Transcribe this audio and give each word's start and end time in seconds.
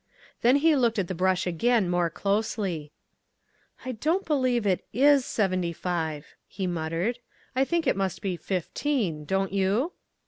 Then 0.41 0.55
he 0.55 0.75
looked 0.75 0.97
at 0.97 1.07
the 1.07 1.13
brush 1.13 1.45
again, 1.45 1.87
more 1.87 2.09
closely. 2.09 2.91
"I 3.85 3.91
don't 3.91 4.25
believe 4.25 4.65
it 4.65 4.83
IS 4.91 5.25
seventy 5.27 5.73
five," 5.73 6.25
he 6.47 6.65
muttered, 6.65 7.19
"I 7.55 7.65
think 7.65 7.85
it 7.85 7.95
must 7.95 8.19
be 8.19 8.35
fifteen, 8.35 9.25
don't 9.25 9.53
you?" 9.53 9.91